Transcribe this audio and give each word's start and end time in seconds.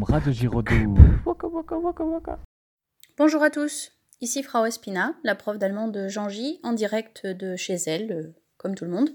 boum, 0.00 0.14
Radio 0.14 0.32
Giraudoux. 0.32 0.94
Waka 1.26 1.46
waka 1.46 1.78
waka 1.78 2.04
waka. 2.04 2.38
Bonjour 3.18 3.42
à 3.42 3.50
tous, 3.50 3.92
ici 4.20 4.42
Frau 4.42 4.64
Espina, 4.64 5.14
la 5.24 5.34
prof 5.34 5.58
d'allemand 5.58 5.88
de 5.88 6.08
Jean-J, 6.08 6.60
en 6.62 6.72
direct 6.72 7.26
de 7.26 7.56
chez 7.56 7.76
elle, 7.86 8.12
euh, 8.12 8.34
comme 8.56 8.74
tout 8.74 8.84
le 8.84 8.90
monde. 8.90 9.10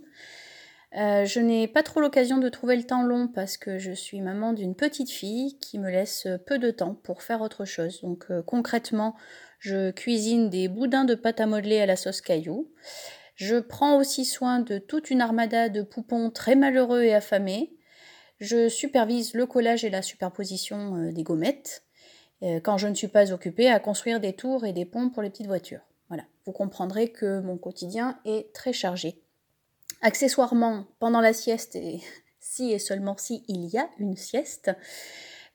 Euh, 0.98 1.26
je 1.26 1.40
n'ai 1.40 1.68
pas 1.68 1.84
trop 1.84 2.00
l'occasion 2.00 2.38
de 2.38 2.50
trouver 2.50 2.78
le 2.78 2.84
temps 2.84 3.04
long 3.04 3.28
parce 3.28 3.58
que 3.58 3.80
je 3.80 3.92
suis 3.92 4.22
maman 4.22 4.54
d'une 4.54 4.76
petite 4.76 5.10
fille 5.10 5.58
qui 5.60 5.80
me 5.80 5.90
laisse 5.90 6.28
peu 6.46 6.58
de 6.58 6.72
temps 6.72 6.96
pour 7.04 7.22
faire 7.22 7.42
autre 7.42 7.66
chose. 7.66 8.02
Donc 8.02 8.26
euh, 8.30 8.42
concrètement, 8.44 9.16
je 9.60 9.92
cuisine 9.92 10.50
des 10.50 10.68
boudins 10.68 11.06
de 11.06 11.16
pâte 11.16 11.42
à 11.42 11.48
modeler 11.48 11.82
à 11.82 11.86
la 11.86 11.96
sauce 11.96 12.22
caillou. 12.22 12.72
Je 13.36 13.58
prends 13.58 13.98
aussi 13.98 14.24
soin 14.24 14.60
de 14.60 14.78
toute 14.78 15.10
une 15.10 15.22
armada 15.22 15.68
de 15.68 15.82
poupons 15.82 16.30
très 16.30 16.56
malheureux 16.56 17.02
et 17.02 17.14
affamés. 17.14 17.76
Je 18.40 18.68
supervise 18.70 19.34
le 19.34 19.46
collage 19.46 19.86
et 19.86 19.90
la 19.90 20.02
superposition 20.02 20.96
euh, 20.96 21.12
des 21.12 21.24
gommettes 21.24 21.86
euh, 22.44 22.60
quand 22.60 22.78
je 22.78 22.88
ne 22.88 22.94
suis 22.94 23.08
pas 23.08 23.32
occupée 23.32 23.70
à 23.70 23.80
construire 23.80 24.20
des 24.20 24.34
tours 24.34 24.66
et 24.66 24.74
des 24.74 24.86
ponts 24.86 25.10
pour 25.10 25.24
les 25.24 25.30
petites 25.30 25.48
voitures. 25.48 25.82
Voilà, 26.10 26.24
vous 26.46 26.52
comprendrez 26.52 27.10
que 27.10 27.40
mon 27.40 27.58
quotidien 27.58 28.20
est 28.26 28.54
très 28.54 28.74
chargé. 28.74 29.22
Accessoirement, 30.02 30.86
pendant 31.00 31.22
la 31.22 31.34
sieste, 31.34 31.76
et 31.76 32.02
si 32.40 32.72
et 32.72 32.80
seulement 32.80 33.16
si 33.18 33.44
il 33.48 33.66
y 33.66 33.78
a 33.78 33.90
une 34.00 34.18
sieste, 34.18 34.72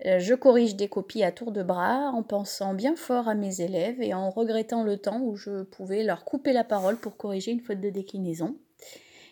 euh, 0.06 0.18
je 0.18 0.34
corrige 0.34 0.76
des 0.76 0.88
copies 0.88 1.22
à 1.22 1.32
tour 1.32 1.52
de 1.52 1.62
bras 1.62 2.10
en 2.14 2.22
pensant 2.22 2.72
bien 2.72 2.96
fort 2.96 3.28
à 3.28 3.34
mes 3.34 3.60
élèves 3.60 4.00
et 4.00 4.14
en 4.14 4.30
regrettant 4.30 4.82
le 4.82 4.96
temps 4.96 5.20
où 5.20 5.36
je 5.36 5.62
pouvais 5.64 6.02
leur 6.02 6.24
couper 6.24 6.54
la 6.54 6.64
parole 6.64 6.96
pour 6.96 7.18
corriger 7.18 7.50
une 7.50 7.60
faute 7.60 7.80
de 7.80 7.90
déclinaison. 7.90 8.56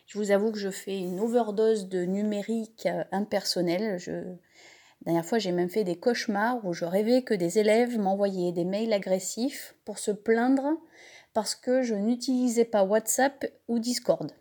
Je 0.08 0.18
vous 0.18 0.30
avoue 0.30 0.50
que 0.50 0.58
je 0.58 0.70
fais 0.70 0.98
une 0.98 1.20
overdose 1.20 1.88
de 1.88 2.04
numérique 2.04 2.86
euh, 2.86 3.04
impersonnel. 3.12 3.98
Je... 3.98 4.12
La 4.12 5.12
dernière 5.12 5.24
fois, 5.26 5.38
j'ai 5.38 5.52
même 5.52 5.68
fait 5.68 5.84
des 5.84 5.96
cauchemars 5.96 6.64
où 6.64 6.72
je 6.72 6.86
rêvais 6.86 7.22
que 7.22 7.34
des 7.34 7.58
élèves 7.58 7.98
m'envoyaient 7.98 8.52
des 8.52 8.64
mails 8.64 8.92
agressifs 8.92 9.76
pour 9.84 9.98
se 9.98 10.10
plaindre 10.10 10.78
parce 11.34 11.54
que 11.54 11.82
je 11.82 11.94
n'utilisais 11.94 12.64
pas 12.64 12.84
WhatsApp 12.84 13.46
ou 13.68 13.78
Discord. 13.78 14.32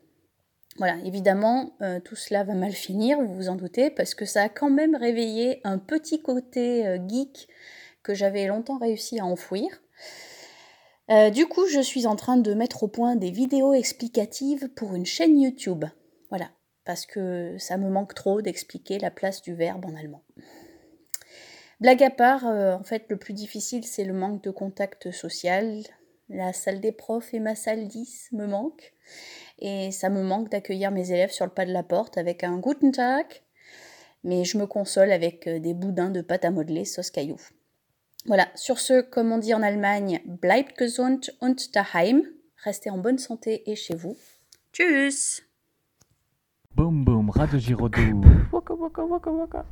Voilà, 0.77 0.95
évidemment, 1.03 1.73
euh, 1.81 1.99
tout 1.99 2.15
cela 2.15 2.45
va 2.45 2.53
mal 2.53 2.71
finir, 2.71 3.19
vous 3.19 3.35
vous 3.35 3.49
en 3.49 3.55
doutez, 3.55 3.89
parce 3.89 4.15
que 4.15 4.25
ça 4.25 4.43
a 4.43 4.49
quand 4.49 4.69
même 4.69 4.95
réveillé 4.95 5.59
un 5.65 5.79
petit 5.79 6.21
côté 6.21 6.87
euh, 6.87 6.97
geek 7.05 7.49
que 8.03 8.13
j'avais 8.13 8.47
longtemps 8.47 8.77
réussi 8.77 9.19
à 9.19 9.25
enfouir. 9.25 9.67
Euh, 11.09 11.29
du 11.29 11.45
coup, 11.45 11.67
je 11.67 11.79
suis 11.79 12.05
en 12.05 12.15
train 12.15 12.37
de 12.37 12.53
mettre 12.53 12.83
au 12.83 12.87
point 12.87 13.15
des 13.15 13.31
vidéos 13.31 13.73
explicatives 13.73 14.67
pour 14.75 14.93
une 14.93 15.05
chaîne 15.05 15.39
YouTube. 15.39 15.85
Voilà, 16.29 16.49
parce 16.83 17.05
que 17.05 17.55
ça 17.57 17.77
me 17.77 17.89
manque 17.89 18.13
trop 18.13 18.41
d'expliquer 18.41 18.99
la 18.99 19.11
place 19.11 19.41
du 19.41 19.53
verbe 19.53 19.85
en 19.85 19.95
allemand. 19.95 20.23
Blague 21.79 22.03
à 22.03 22.09
part, 22.09 22.45
euh, 22.47 22.73
en 22.73 22.83
fait, 22.83 23.05
le 23.09 23.17
plus 23.17 23.33
difficile, 23.33 23.85
c'est 23.85 24.03
le 24.03 24.13
manque 24.13 24.43
de 24.43 24.49
contact 24.49 25.11
social. 25.11 25.83
La 26.27 26.51
salle 26.51 26.81
des 26.81 26.91
profs 26.91 27.33
et 27.33 27.39
ma 27.39 27.55
salle 27.55 27.87
10 27.87 28.29
me 28.33 28.47
manquent. 28.47 28.93
Et 29.59 29.91
ça 29.91 30.09
me 30.09 30.23
manque 30.23 30.49
d'accueillir 30.49 30.91
mes 30.91 31.11
élèves 31.11 31.31
sur 31.31 31.45
le 31.45 31.51
pas 31.51 31.65
de 31.65 31.71
la 31.71 31.83
porte 31.83 32.17
avec 32.17 32.43
un 32.43 32.57
Guten 32.57 32.91
Tag. 32.91 33.27
Mais 34.23 34.43
je 34.43 34.57
me 34.57 34.65
console 34.65 35.11
avec 35.11 35.47
euh, 35.47 35.59
des 35.59 35.73
boudins 35.73 36.09
de 36.09 36.21
pâte 36.21 36.43
à 36.43 36.51
modeler 36.51 36.83
sauce 36.83 37.11
caillou. 37.11 37.37
Voilà, 38.27 38.49
sur 38.55 38.77
ce, 38.77 38.99
comme 39.01 39.31
on 39.31 39.37
dit 39.37 39.53
en 39.53 39.63
Allemagne, 39.63 40.19
bleibt 40.25 40.77
gesund 40.77 41.33
und 41.39 41.73
daheim. 41.73 42.23
Restez 42.61 42.89
en 42.89 42.97
bonne 42.97 43.19
santé 43.19 43.63
et 43.71 43.75
chez 43.77 43.95
vous. 43.95 44.17
Tschüss 44.73 45.43
Boum 46.75 47.05
boum, 47.05 47.29
Radio 47.29 47.57
Giraudoux. 47.57 48.21
Waka 48.51 48.73
waka 48.73 49.05
waka 49.05 49.31
waka. 49.31 49.65